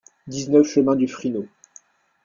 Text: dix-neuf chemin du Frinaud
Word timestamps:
dix-neuf 0.25 0.65
chemin 0.67 0.95
du 0.95 1.07
Frinaud 1.07 1.47